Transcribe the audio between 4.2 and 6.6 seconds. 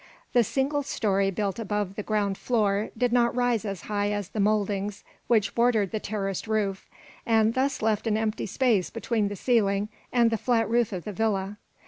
the mouldings which bordered the terraced